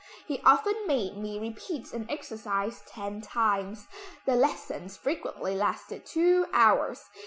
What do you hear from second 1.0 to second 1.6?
me